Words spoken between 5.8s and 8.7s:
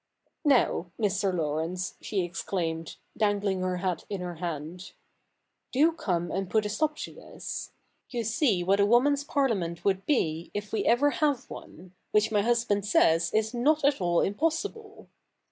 come and put a stop to this. You see